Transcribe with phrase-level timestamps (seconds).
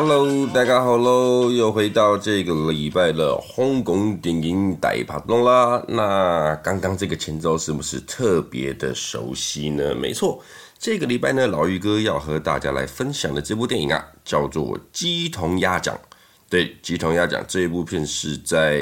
[0.00, 5.82] Hello，大家好喽，又回到这个礼拜的香港电影大趴动啦。
[5.88, 9.92] 那刚刚这个前奏是不是特别的熟悉呢？
[9.96, 10.40] 没错，
[10.78, 15.92] 这个礼拜呢，老于哥要和大家来分享的这部电影啊，叫做《鸡同鸭讲》。
[16.48, 18.80] 对，《鸡同鸭讲》这一部片是在。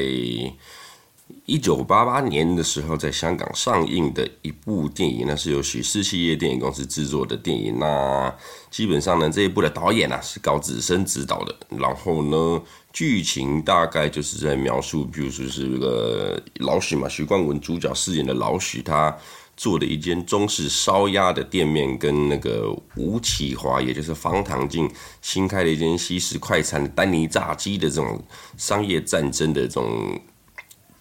[1.44, 7.78] 一九八八年的时候，在香港上映的一部电影，那是由许氏企业电影公司制作的电影。
[7.80, 8.32] 那
[8.70, 11.54] 基本上呢，这一部的导演啊是高志森执导的。
[11.70, 12.62] 然后呢，
[12.92, 19.16] 剧情大概就是在描述，比如说是那个老许嘛，许冠文主角饰演的老许，他
[19.56, 24.88] 做的一间中式烧鸭的店面，跟那个吴启华，也就是方唐镜
[25.22, 28.22] 新开的一间西式快餐丹尼炸鸡的这种
[28.56, 30.20] 商业战争的这种。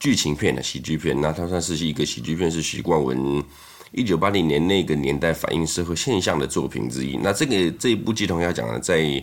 [0.05, 3.43] 剧情片的喜剧片，那它算是一个喜剧片，是许冠文
[3.91, 7.17] 一九八零年那个年代反映社会现象的作品之一。
[7.17, 9.19] 那这个这一部《鸡同要讲》呢，在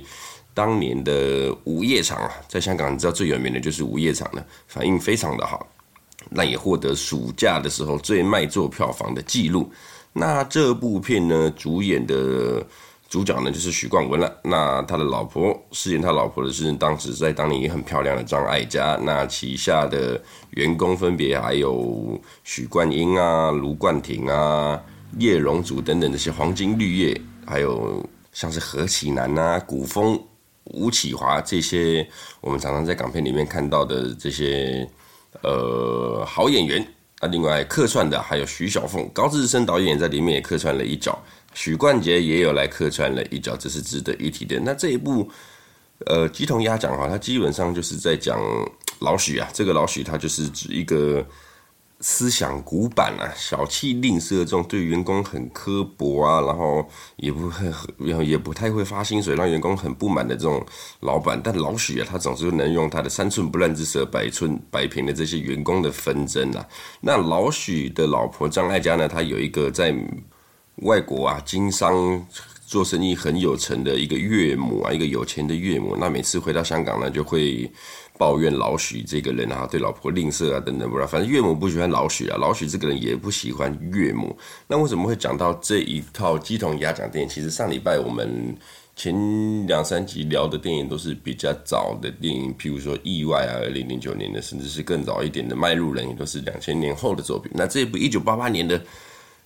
[0.52, 5.64] 当年的午夜场啊，在香港你知道最有名的就是午夜场了，反应非常的好，
[6.28, 9.70] 那也获得暑假的时候最卖座票房的记录。
[10.12, 12.66] 那这部片呢，主演的。
[13.12, 20.18] 主角呢就是许冠文了，那他的老婆饰演他老婆的是当时在当年也很漂亮的张艾嘉，那旗下的
[20.52, 24.82] 员工分别还有许冠英啊、卢冠廷啊、
[25.18, 28.02] 叶荣祖等等这些黄金绿叶，还有
[28.32, 30.18] 像是何启南啊、古风、
[30.64, 32.08] 吴启华这些
[32.40, 34.88] 我们常常在港片里面看到的这些
[35.42, 36.82] 呃好演员
[37.20, 41.22] 啊，另外客串的还有徐小凤，高志森导演在里面也客串了一角。
[41.54, 44.58] 许冠杰也有来客串了一角，这是值得一提的。
[44.60, 45.30] 那这一部，
[46.06, 48.40] 呃，鸡同鸭讲哈，它基本上就是在讲
[49.00, 51.24] 老许啊，这个老许他就是指一个
[52.00, 57.72] 思想古板啊、小气吝啬这种，对员工很刻薄啊，然后也不很
[58.26, 60.64] 也不太会发薪水，让员工很不满的这种
[61.00, 61.40] 老板。
[61.44, 66.66] 但老许啊，他总是能用他的三寸不烂之舌摆寸摆平了这些员工的纷争啊。
[67.02, 69.94] 那老许的老婆张艾嘉呢，她有一个在。
[70.82, 72.26] 外国啊，经商
[72.66, 75.96] 做生意很有成的一个岳母啊，一个有钱的岳母。
[75.96, 77.70] 那每次回到香港呢，就会
[78.18, 81.06] 抱怨老许这个人啊，对老婆吝啬啊，等等，不知道。
[81.06, 84.36] 反正岳母不喜欢老许啊，老许这个人也不喜欢岳母。
[84.66, 87.28] 那为什么会讲到这一套鸡同鸭讲电影？
[87.28, 88.56] 其实上礼拜我们
[88.96, 97.52] 前两三集聊的电影都是比较早的电影，譬如说《意外》啊，二零零九年的，甚至是更早一点的《卖路人》，也都是两千年后的作品。
[97.54, 98.82] 那这一部一九八八年的。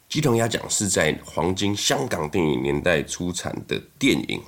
[0.09, 4.41] 鸡同鸭讲是在黄金香港电影年代出产的电影，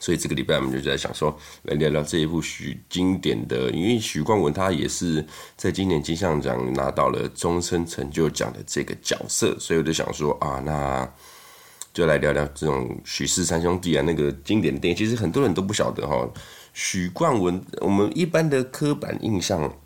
[0.00, 5.24] 所以这个礼拜我们就在想说，来聊聊这一部许经典的，因为许冠文他也是
[5.56, 11.08] 在今年金像奖拿到了终身成就奖的这个角色，所以我就想说啊，那
[11.92, 16.28] 就来聊聊这种许氏三兄弟啊，那个经典的电影，其实很多人都不晓得哈。
[16.72, 19.76] 许冠文，我们一般的刻板印象，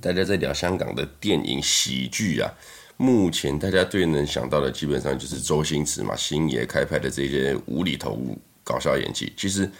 [0.00, 2.52] 大家在聊香港的电影喜剧啊。
[3.00, 8.18] 目前大家最能想到的，基本上就是周星驰嘛，星爷开拍的这些无厘头
[8.64, 9.32] 搞笑演技。
[9.36, 9.70] 其实，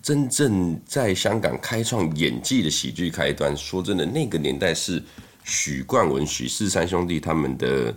[0.00, 5.02] 真正在香港开创演技的喜剧开端，说真的，那个年代是
[5.42, 7.92] 许冠文、许氏三兄弟他们的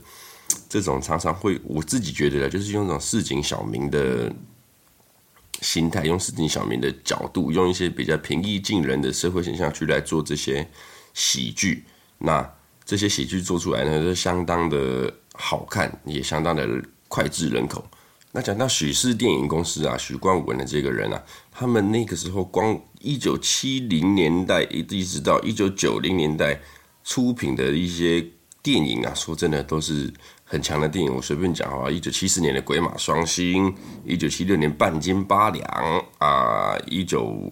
[0.67, 4.34] 这种常常会，我自己觉得就是用这种市井小民的
[5.62, 10.67] 心态，用市井小民的角度，用一些比较平易近人的社会现象去来做这些
[11.13, 11.85] 喜剧。
[12.17, 12.56] 那
[12.88, 16.66] 这些喜剧做出来呢，都相当的好看，也相当的
[17.09, 17.86] 脍炙人口。
[18.31, 21.22] 那讲到许氏电影公司啊，许冠文的这个人啊，
[21.52, 26.62] 他们那个时候光一九七零年代一直到一九九零年代
[27.03, 28.26] 出品的一些
[28.64, 30.09] 电影啊，说真的都是
[30.46, 31.14] 很强的电影。
[31.14, 33.70] 我随便讲啊，一九七四年的《鬼马双星》，
[34.06, 35.62] 一九七六年《半斤八两》
[36.20, 37.52] 啊，一九。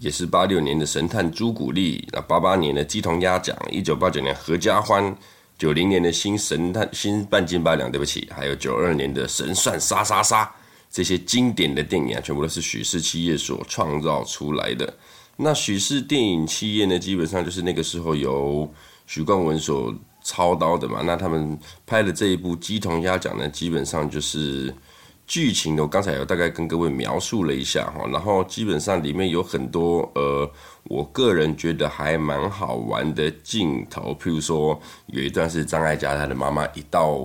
[0.00, 5.14] 也是八六年的神探朱古力，那八八年的鸡同鸭讲，一九八九年合家欢，
[5.58, 10.50] 九零年的新神探新半斤八两，对不起，还有九二年的神算杀杀杀，
[10.90, 14.90] 这些经典的电影啊，全部都是许氏企业所创造出来的。
[15.36, 18.66] 那许氏电影企业呢，基本上就是那个时候由
[19.06, 21.02] 许冠文所操刀的嘛。
[21.04, 24.74] 那他们拍的这一部鸡同鸭讲呢，基本上就是。
[25.30, 30.50] 剧情呢，我刚才有大概跟各位描述了一下哈，然后基本上里面有很多呃，
[30.88, 37.16] 我个人觉得还蛮好玩的镜头，譬如说有一段是张艾嘉她的妈妈一到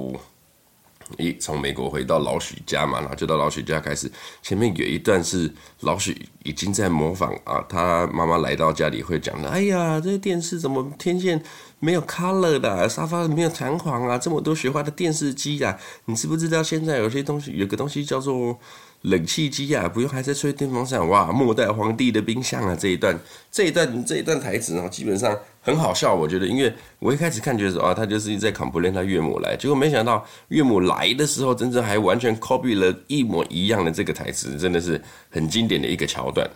[1.17, 4.11] 一从美国回到老许家嘛，然后就到老许家开始。
[4.41, 9.49] 前面有一段是老许已经在模仿啊，他妈妈来到家里会讲的。
[9.49, 11.41] 哎呀，这个电视怎么天线
[11.79, 18.59] 没有 color 的，沙发没有弹簧啊，这么多雪花的电视机啊，你知不知道现在有些东西有个东西叫做
[19.05, 21.07] 冷气机啊，不用还在吹电风扇。
[21.07, 23.19] 哇，末代皇帝的冰箱啊，这一段
[23.51, 25.37] 这一段这一段台词啊，基本上。
[25.65, 36.47] 很好笑，我觉得，因为我一开始看觉得啊，他就是在 complain 他岳母来，结果没想到岳母来的时候，真正还完全 copy 了一模一样的这个台词，真的是很经典的一个桥段。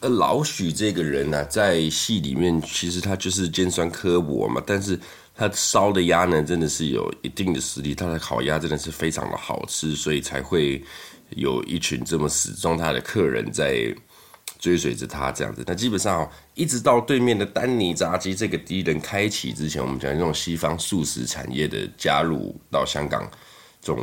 [0.00, 4.96] 而老许这个人呢、啊，在戏里面其实他就是尖酸刻薄嘛，但是
[5.34, 10.80] 他烧的鸭呢，真的是有一定的实力，他的烤鸭真的是非常的好吃，所以才会
[11.30, 13.94] 有一群这么死忠他的客人在。
[14.58, 23.30] 追随着他这样子，那基本上哦一直到对面的丹尼炸鸡这个敌人开启之前，我们讲这种西方素食产业的加入到香港
[23.82, 24.02] 这种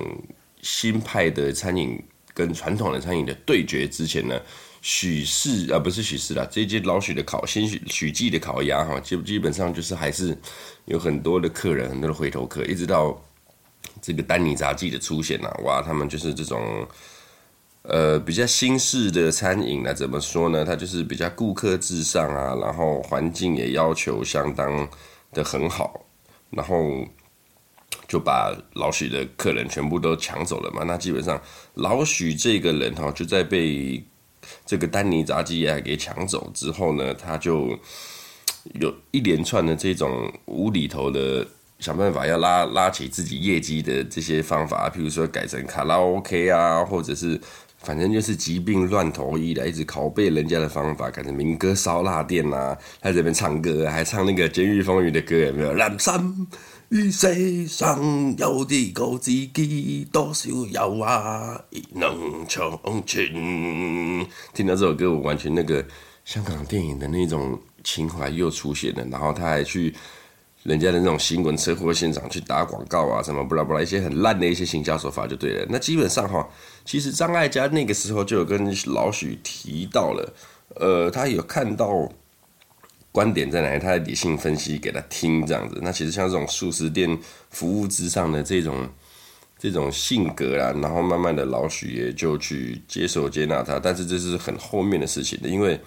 [0.62, 2.02] 新派的餐饮
[2.36, 4.40] 跟传统的餐饮的对决之前呢，
[4.82, 10.38] 许氏啊不是许氏啦，这间老许的烤新许许记的烤鸭哈，基基本上就是还是
[10.86, 13.20] 有很多的客人，很多的回头客，一直到
[14.04, 16.86] 这个丹尼炸鸡的出现啊，哇，他们就是这种。
[17.86, 20.64] 呃，比较新式的餐饮呢，怎么说呢？
[20.64, 24.88] 它就是比较顾客至上啊，然后环境也要求相当
[25.34, 26.06] 的很好，
[26.50, 27.06] 然后
[28.08, 30.84] 就把老许的客人全部都抢走了嘛。
[30.86, 31.38] 那基本上
[31.74, 34.02] 老许这个人哈，就在被
[34.66, 37.78] 这个丹尼炸鸡啊给抢走之后呢，他就
[38.76, 41.46] 有一连串的这种无厘头的
[41.84, 47.38] 想办法要拉拉起自己业绩的这些方法，譬如说改成卡拉 OK 啊，或者是。
[47.86, 55.74] 反正就是疾病乱投医的，一直拷贝人家的方法，改成民歌烧腊店呐、啊，在这边唱歌，还唱那个《监狱风云》的歌，有没有？
[55.74, 56.48] 人生
[56.88, 58.00] 于世上
[58.38, 61.62] 有啲个知己，多少有啊，
[61.96, 64.26] 能长存。
[64.54, 65.86] 听到这首歌，我完全那个
[66.24, 69.94] 香港电影的那种情怀又出现了，然后他还去。
[70.64, 75.66] 人家的那种新闻车祸现场去打广告啊，什么不啦不啦，一些很烂的一些行销手法就对了。
[75.70, 76.48] 那基本上哈，
[76.86, 80.34] 其实张艾嘉那个时候就有跟老许提到了，
[80.76, 82.10] 呃，他有看到
[83.12, 85.80] 观点在哪里，他的理性分析给他听这样子。
[85.82, 87.20] 那其实像这种素食店
[87.50, 88.88] 服务之上的这种
[89.60, 95.78] 这种性格啊，然后慢慢的老许也就去接受接纳他，但是这是很后面的事情的，因为。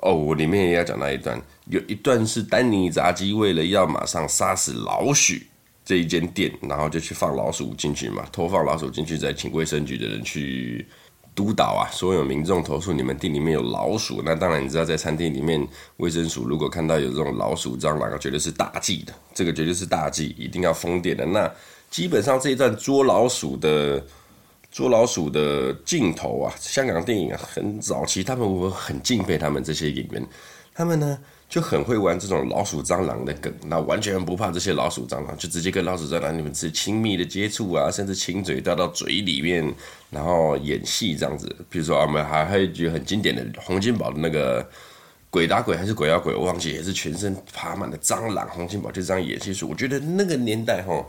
[0.00, 5.46] 哦，我里面也要讲那一段，有一段是丹尼炸鸡为了要马上杀死老许
[5.84, 10.86] 这一间店，然后就去放老鼠进去嘛，偷放老鼠进去，再请卫生局的人去
[11.34, 11.88] 督导啊。
[11.92, 15.66] 所有民众投诉你们店里面有老鼠，那当然你知道，在餐厅里面
[15.98, 21.24] 卫生署如果看到有这种老鼠蟑螂，绝对是大忌的，这个绝对是大忌，一定要封店的。
[21.26, 21.50] 那
[21.90, 24.04] 基本上这一段捉老鼠的。
[24.70, 30.22] 捉老鼠的镜头啊，香港电影啊，很早期，他们我很敬佩他们这些演员，
[30.74, 39.74] 他们呢就很会玩这种老鼠蟑螂的梗，那完全不怕这些老鼠蟑螂，就直接跟老鼠蟑螂你们是亲密的接触啊，甚至亲嘴掉到嘴里面，
[40.10, 41.46] 然后演戏这样子。
[41.70, 44.68] 比如说我们还还有一句很经典的洪金宝的那个
[45.30, 51.04] 鬼打鬼还是鬼咬鬼，我忘记也是全身爬满了蟑螂，洪金宝就这样演戏说，我觉得那个年代哈。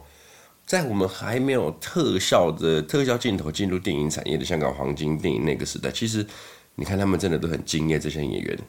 [0.65, 6.23] 在我们还没有特效的特效镜头进入电影产业的香港黄金电影那个时代，其实
[6.75, 8.59] 你看他们真的都很敬业，这些演员，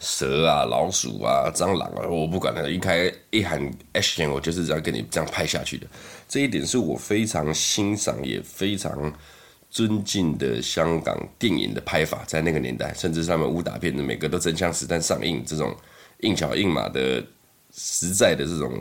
[0.00, 3.60] 蛇啊、老鼠啊、蟑螂啊，我不管了，一开一喊
[3.94, 5.86] action，我就是这样跟你这样拍下去的。
[6.28, 9.12] 这一点是我非常欣赏也非常
[9.70, 15.74] 尊敬的香港电影的拍法，在那个年代，甚至他们武打片的每个都真枪实弹上映，这种
[16.20, 17.24] 硬桥硬马的
[17.72, 18.72] 实在的这种。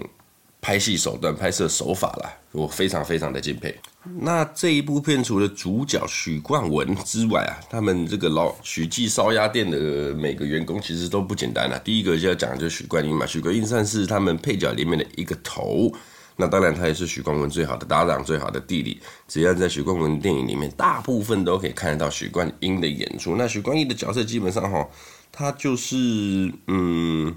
[0.62, 3.72] 拍戏手段、拍摄手法啦，我非常非常的敬佩。
[4.20, 11.80] 那这一部片除了主角许冠文之外啊，他们这个老许记烧鸭店的每个员工其实都不简单啊。
[11.84, 15.92] 第一个就要讲就是许冠英嘛，许冠英算是他们配角里面的一个头。
[16.36, 19.00] 那当然他也是许冠文最好的搭档、最好的弟弟。
[19.28, 23.36] 只要在许冠文电影里面，大部分都可以看得到许冠英的演出。
[23.36, 24.88] 那许冠英的角色基本上哈，
[25.32, 27.36] 他就是嗯。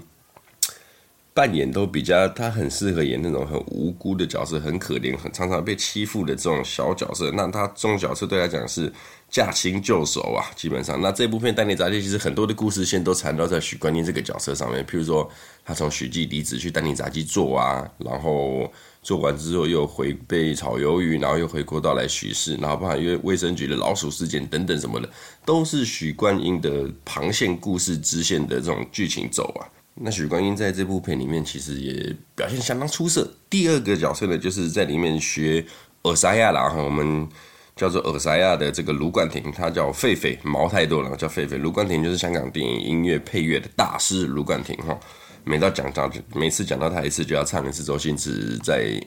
[1.39, 7.31] 扮演都比较，他很适合演那种很无辜的角色，很可怜，很常常被欺负的这种小角色。
[7.31, 8.91] 那他这种角色对他讲是
[9.29, 10.99] 驾轻就熟啊，基本上。
[10.99, 14.85] 那这部片《丹尼炸鸡》其实很多的故事线都缠绕在许冠英这个角色上面。
[14.85, 15.31] 譬如说，
[15.63, 18.69] 他从许记离职去丹尼炸鸡做啊，然后
[19.01, 25.09] 做完之后又回被炒鱿鱼，然后又回过道来许氏，然后包含因为卫生局的老鼠事件等等什么的，
[25.45, 29.78] 都是许冠英的旁线故事支线的这种剧情走啊。
[30.01, 33.29] 那许冠英在这部片里面其实也表现相当出色。
[33.49, 35.65] 第二个角色呢，就是在里面学
[36.03, 37.27] 尔塞亚啦，我们
[37.75, 41.57] 叫做尔塞亚的这个卢冠廷，他叫狒狒，毛太多了，叫狒狒。
[41.57, 44.97] 卢冠廷就是香港电影音乐配乐的大师，卢冠廷哈。
[45.43, 48.83] 每到讲到，每次讲到他一次，就要唱一次周星驰在《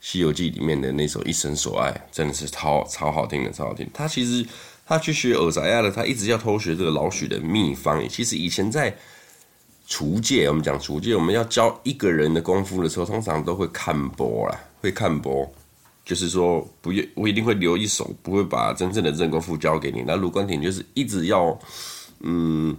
[0.00, 3.88] 西游记》里面的那首《一生所爱》，真的是超超好听的，超好听。
[3.92, 4.46] 他其实
[4.86, 8.08] 他去学尔塞亚的，他一直要偷学这个老许的秘方。
[8.08, 8.96] 其实以前在
[9.88, 15.50] 厨界，我们讲厨界，我们要教一个人的功夫的时候，通常都会看播啦，会看播，
[16.04, 20.04] 就是说不，我一定会留一手，不会把真正的真功夫教给你。
[20.06, 21.58] 那卢冠廷就是一直要，
[22.20, 22.76] 嗯。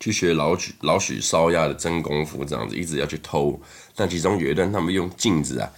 [0.00, 3.60] 去学老许老许烧鸭的真功夫，这样子一直要去偷。
[3.96, 5.68] 但其中有一段，他们用镜子啊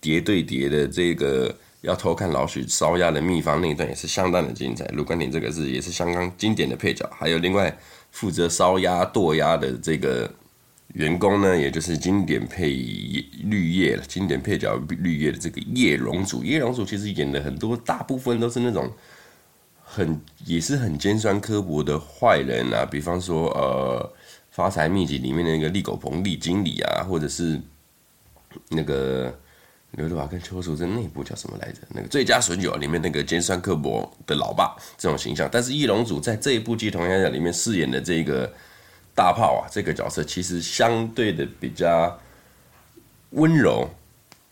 [0.00, 4.84] 叠对叠的这个要偷看老许烧鸭的秘方那一段也是相当的精彩。
[4.92, 7.76] 卢冠廷这个是也是相当经典的配角，还有另外
[8.14, 10.32] 负责烧鸭剁鸭的这个
[10.94, 12.70] 员工呢，也就是经典配
[13.42, 16.42] 绿叶了，经典配角绿叶的这个叶荣祖。
[16.42, 18.90] 叶荣祖其实演的很多，大部分都是那种。
[19.86, 24.12] 很也是很尖酸刻薄的坏人啊，比方说呃，
[24.50, 27.60] 《发财秘籍》里面的那个利狗棚利经理啊，或者是
[28.70, 29.32] 那个
[29.96, 31.78] 刘德华跟邱淑贞那部叫什么来着？
[31.88, 35.48] 那个《最佳损友》里面那个尖酸刻薄的老爸这种形象。
[35.50, 38.52] 但是叶荣祖在这一部剧同样讲里面饰演的这个
[39.14, 42.18] 大炮啊，这个角色其实相对的比较
[43.30, 43.88] 温柔。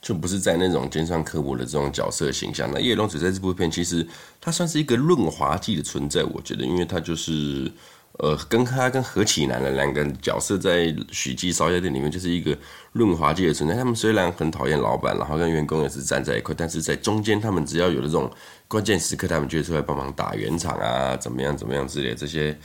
[0.00, 2.68] 就不是在那种尖酸刻薄的这种角色形象。
[2.75, 4.04] 那叶龙子在这部片其实
[4.40, 7.70] 他算是一个润滑剂的存在，我觉得，因为他就是
[8.19, 12.57] 呃，跟他跟何启南的两个角色在许记烧鸭店里面就是一个
[12.92, 13.75] 润滑剂的存在。
[13.75, 18.31] 他们虽然很讨厌老板，然后跟员工也是站在一块，但是在中间他们只要有这种
[18.69, 22.57] 关键时刻，他们就会出来帮忙打圆场啊，怎么样怎么样之类这些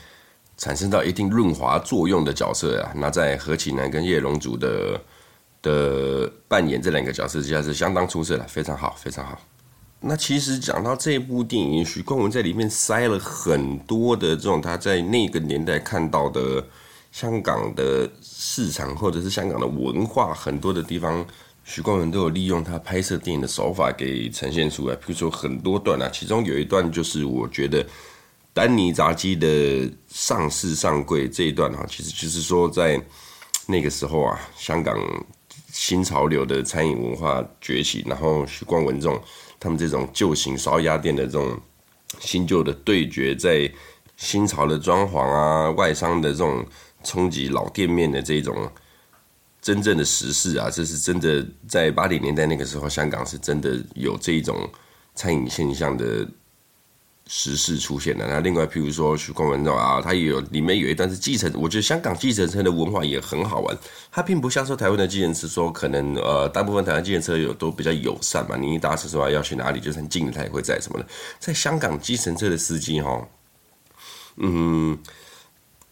[0.57, 2.91] 产生到一定润滑作用的角色啊。
[2.95, 4.99] 那在何启南跟叶龙祖的。
[5.63, 9.37] 的扮演这两个角色之下是相当出色的，非常好，非常好。
[9.99, 16.63] 那其实讲到这部电影，许冠文在里面塞了很多的这种他在那个年代看到的
[17.11, 21.25] 香港的市场或者是香港的文化，很多的地方，
[21.63, 24.95] 许冠文都有利用他拍摄电影的手法给呈现出来。
[24.95, 27.83] 比如说很多段啊，其中有一段就是我觉得
[28.53, 33.01] 丹尼炸鸡的上市上柜这一段啊，其实就是说在
[33.65, 34.95] 那个时候啊，香港。
[35.69, 39.21] 新潮流的餐饮文化崛起，然后许冠文这种
[39.59, 41.59] 他们这种旧型烧鸭店的这种
[42.19, 43.71] 新旧的对决，在
[44.15, 46.65] 新潮的装潢啊、外商的这种
[47.03, 48.69] 冲击老店面的这种
[49.61, 54.69] 真正的时事啊，这是真的在八零年代那个时候，香港是真的有这种
[55.15, 56.27] 餐饮现象的。
[57.29, 63.77] 时事出现的，那另外，譬如说许冠文啊，他也有里面有一段是计程，我觉得香港计程车的文化也很好玩。
[64.09, 71.05] 它并不像说台湾的计程车，说可能呃，大部分台湾计程车有都比较友善嘛，你一打车说要去哪里，就算近了他也会载什么的。
[71.37, 73.27] 在香港计程车的司机哈，
[74.37, 74.97] 嗯，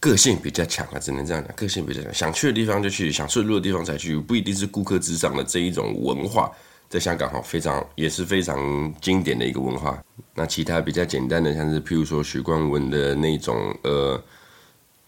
[0.00, 6.50] 个性比较强啊，只能这样讲，个性比较强，想去的地方就去，想顺路的地方才去，不一定是顾客至上的这一种文化。
[6.88, 10.02] 在香港哈，非常也是非常经典的一个文化。
[10.34, 14.22] 那其他比较简单的，像是譬如说许冠文的那种呃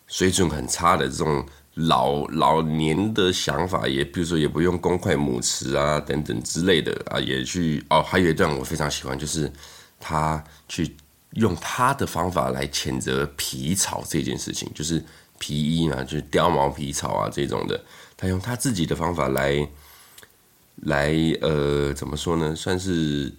[0.06, 1.44] 水准很差的这种
[1.74, 8.02] 老老年的想法，也譬如说也不用公筷母匙啊等等之类的啊，也去哦。
[8.02, 9.50] 还有一段我非常喜欢，就是
[10.00, 10.96] 他去
[11.34, 15.00] 用他的方法来谴责皮草这件事情，就是
[15.38, 17.80] 皮衣嘛，就是貂毛皮草啊这种的，
[18.16, 19.68] 他用他自己的方法来。
[20.82, 22.54] 来，呃，怎么说呢？
[22.54, 23.32] 算是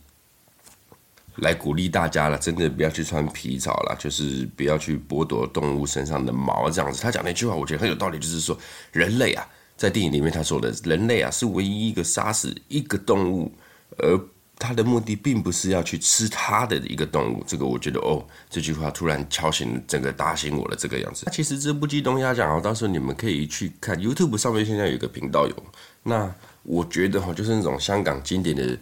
[1.38, 7.02] 来鼓励大家了，真的不要去穿皮草了，就是不要去剥夺动物身上的毛，这样子。
[7.02, 8.58] 他讲那句话，我觉得很有道理，就是说，
[8.92, 13.50] 人类啊，在电影里面他说的，人类啊是唯一一个杀死一个动物，
[13.98, 14.20] 而
[14.58, 17.42] 他的目的并不是要去吃他的一个动物。
[17.48, 21.26] 这个我觉得，哦，这句话突然敲醒整个打醒我了，这个样子。
[21.32, 25.56] 其实这部《鸡同鸭讲》啊，到时候你们可以去看 YouTube 上面，现在有一个频道有
[26.04, 26.36] 那。
[26.70, 28.78] 我觉得哈，就是那种香港经典的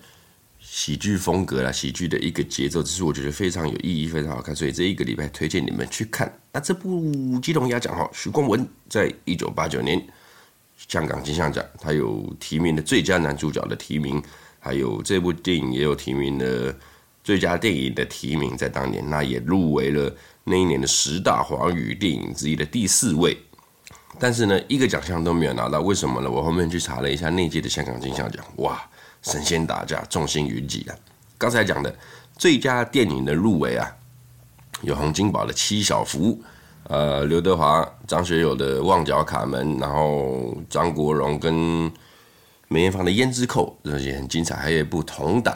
[0.60, 6.30] 喜剧风格啦，喜剧的一个节奏，只是我觉得非常有意义，非常好看，所以这一个礼拜推荐你们去看。
[6.52, 7.00] 那这部
[7.40, 10.06] 《鸡同鸭讲》哈，许冠文在一九八九年
[10.90, 14.22] 香港金像奖，他有提名的最佳男主角的提名，
[14.60, 16.78] 还有这部电影也有提名的
[17.24, 20.14] 最佳电影的提名，在当年那也入围了
[20.44, 23.38] 那一年的十大华语电影之一的第四位。
[24.20, 26.30] 但是呢，一个奖项都没有拿到，为什么呢？
[26.30, 28.82] 我后面去查了一下那届的香港金像奖，哇，
[29.22, 30.96] 神仙打架，众星云集啊！
[31.38, 31.96] 刚才讲的
[32.36, 33.96] 最佳电影的入围啊，
[34.82, 36.32] 有洪金宝的《七小福》，
[36.84, 41.92] 呃，刘德华、张学友的《旺角卡门》，然后张国荣跟
[42.68, 44.56] 梅艳芳的《胭脂扣》，这些很精彩。
[44.56, 45.56] 还有一部同档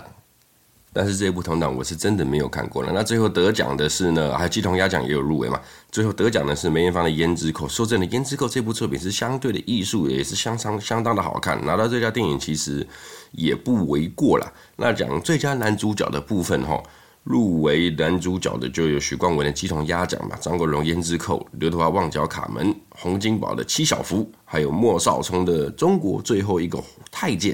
[0.93, 2.91] 但是这一部同档我是真的没有看过了。
[2.93, 5.60] 那最后得奖的是呢，还有鸡同鸭讲也有入围嘛。
[5.91, 7.65] 最后得奖的是梅艳芳的《胭脂扣》。
[7.69, 11.63] 说真的，《胭脂扣》这部作品是相对的艺术，也是相当相当的好看。
[11.65, 12.86] 拿到最佳电影其实
[13.31, 14.51] 也不为过啦。
[14.75, 16.81] 那讲最佳男主角的部分哈。
[17.24, 27.53] 入围男主角的就有许冠文的《鸡同鸭讲》嘛，张国荣《胭脂扣》，刘德华《旺角卡门》，洪金宝的《七小福》，还有莫少聪的《中国最后一个太监》。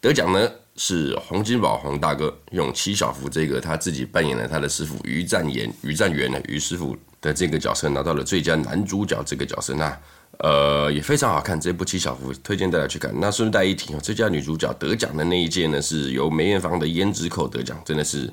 [0.00, 10.00] 得奖呢是洪金宝洪大哥用七小福这个他自己扮演了他的师傅于占元于占元呢于师傅的这个角色拿到了最佳男主角这个角色，那
[10.38, 11.60] 呃也非常好看。
[11.60, 13.12] 这部《七小福》推荐大家去看。
[13.20, 18.32] 那顺带一提哦，最佳女主角得奖的那一届呢是由梅艳芳的《胭脂扣》得奖，真的是。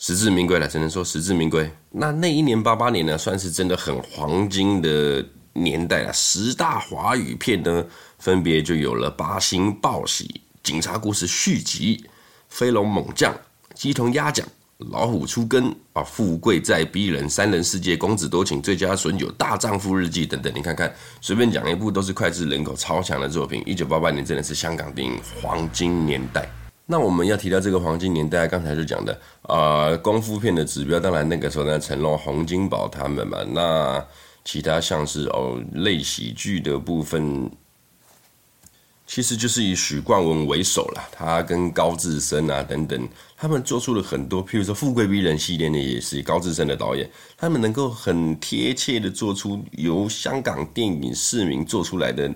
[0.00, 1.68] 实至名归了，只能说实至名归。
[1.90, 6.12] 那那一年八八年呢，算是真的很黄金的年代了。
[6.12, 7.84] 十大华语片呢，
[8.16, 10.24] 分别就有了《八星报喜》
[10.68, 11.96] 《警察故事续集》
[12.50, 13.32] 《飞龙猛将》
[13.74, 14.46] 《鸡同鸭讲》
[14.90, 20.52] 《老虎出更》啊，《富贵在逼人》《三人世界》《公子多情》《最佳损友》《大丈夫日记》等等。
[20.54, 23.62] 你看看，随便讲一部都是脍炙人口、超强的作品。
[23.64, 26.46] 一九八八年真的是香港电影黄金年代。
[26.84, 33.38] 那我们要提到这个黄金年代，刚才就讲的啊、功夫片的指标，当然那个时候呢，成龙、洪金宝他们嘛。
[33.52, 34.06] 那
[34.44, 37.50] 其他像是哦类喜剧的部分，
[39.08, 41.08] 其实就是以许冠文为首了。
[41.10, 52.32] 他跟高志森啊等等，他们做出了很多，譬如说《富贵逼人》系列呢，也是高志森的导演，他们能够很贴切的做出由香港电影市民做出来的。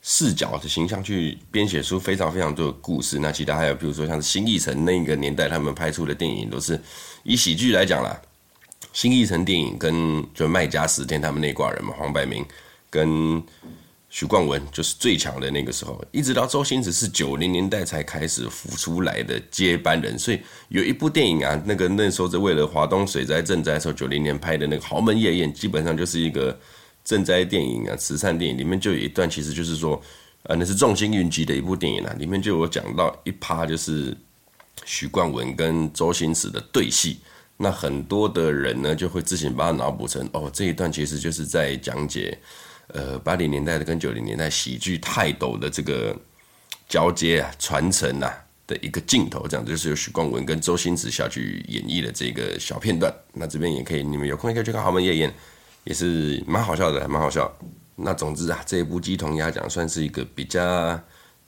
[0.00, 3.18] 视角的形象去编写出非常非常多的故事。
[3.18, 6.80] 那其他还有，比如说像新艺城那个年代他们拍出的电影，都是
[7.24, 8.18] 以喜剧来讲啦。
[8.92, 12.46] 新艺城电影跟就麦嘉石天他们那挂人嘛，黄百鸣
[12.88, 13.42] 跟
[14.08, 16.04] 许冠文就是最强的那个时候。
[16.12, 20.18] 一直到周星驰是九零年代才开始浮出来的接班人。
[20.18, 26.58] 所以有一部电影啊，那个那时候是为了华东水灾赈灾的时候，九零年拍的那个《豪门夜宴》，基本上就是一个。
[27.06, 29.98] 赈灾电影啊，慈善电影里面就有一段，其实就是说，
[30.42, 34.14] 呃，那是众星云集的一部电影啊，里面就有讲到一趴，就是
[34.84, 37.20] 许冠文跟周星驰的对戏。
[37.56, 42.38] 那很多的人呢，就会自行把它脑补成，哦，这一段其实就是在讲解，
[42.88, 46.16] 呃，八零年代的跟九零年代喜剧泰斗的这个
[46.88, 48.32] 交接啊、传承啊
[48.66, 53.12] 的一个镜头，这样就是由许冠文跟周星驰下去演绎的这个小片段。
[53.32, 55.30] 那这边也可以，你们有空也可以去看《豪门夜宴》。
[55.84, 57.50] 也是蛮好笑的，蛮好笑。
[57.96, 61.00] 那总之啊，这一部鸡同鸭讲算是一个比较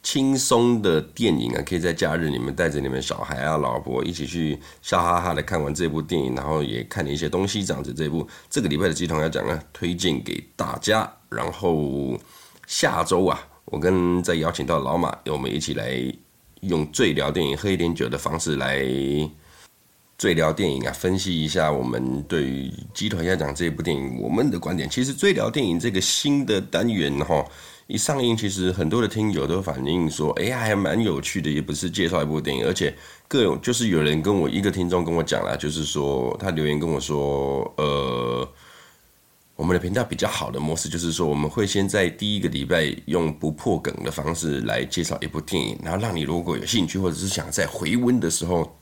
[0.03, 7.63] 轻松的电影啊，可以在假日你们带着你们小孩啊、老婆一起去笑哈哈的看完这部电影，然后也看了一些东西。
[7.63, 11.13] 这样子，这部这个礼拜的鸡同鸭讲呢，推荐给大家。
[11.31, 12.19] 然后
[12.67, 15.91] 下周啊，我跟再邀请到老马，我们一起来
[16.61, 18.85] 用醉聊电影、喝一点酒的方式来。
[20.19, 24.87] 醉聊电影啊，分析一下我们对于《鸡同鸭讲》这部电影我们的观点。
[24.87, 27.43] 其实醉聊电影这个新的单元哈，
[27.87, 32.95] 一上映，其实很多的听友都反映说，哎呀，还蛮有趣的，也不是介绍一部电影，而且
[33.27, 38.47] 各种就是有人跟我一个听众跟我讲了，就是说他留言跟我说，呃，
[39.61, 48.75] 我们的频道比较好的模式就是说，我们会先在第一个礼拜用不破梗的方式来介绍一部电影，然后让你如果有兴趣或者是想在回温的时候。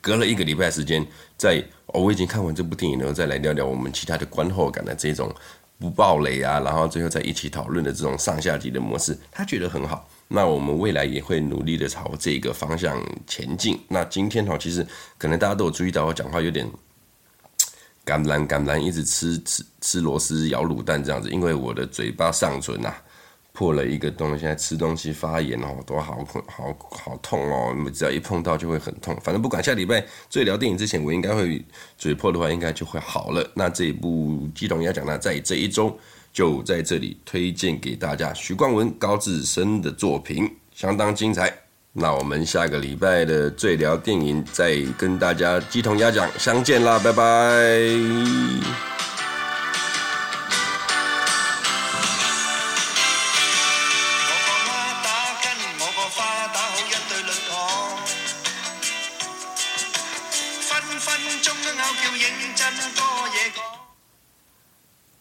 [0.00, 5.30] 隔了一个礼拜时间，在、哦、我已经看完这部电影了，再来聊聊我们其他的观后感的这种
[5.78, 10.08] 不爆雷啊，然后最后再一起讨论的这种上下级的模式，他觉得很好。
[10.28, 13.78] 那我们未来也会努力的朝这个方向前进。
[13.88, 14.86] 那今天哈，其实
[15.18, 16.66] 可能大家都有注意到我讲话有点
[18.10, 22.92] 橄榄橄榄，一直吃吃吃螺丝咬卤蛋这样子，因为我的嘴巴上唇呐、
[23.52, 27.72] 破了一个洞，现在吃东西发炎哦，都好痛，好好痛哦！
[27.94, 29.16] 只要一碰到就会很痛。
[29.22, 31.64] 反正不管下礼拜最聊电影之前，我应该会
[31.96, 33.48] 嘴破的话，应该就会好了。
[33.54, 35.96] 那这一部鸡同鸭讲呢，在这一周
[36.32, 41.69] 就在这里推荐给大家，徐冠文、高志森的作品相当精彩。
[41.92, 48.89] 那我们下个礼拜的最聊电影再跟大家鸡同鸭讲相见啦，拜拜。